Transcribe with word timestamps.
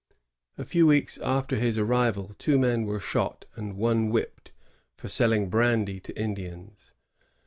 A 0.57 0.65
few 0.65 0.87
weeks 0.87 1.19
after 1.19 1.57
his 1.57 1.77
arrival, 1.77 2.33
two 2.39 2.57
men 2.57 2.85
were 2.85 2.99
shot 2.99 3.45
and 3.55 3.75
one 3.77 4.09
whipped, 4.09 4.51
for 4.95 5.07
selling 5.07 5.47
brandy 5.47 5.99
to 5.99 6.19
Indians.' 6.19 6.95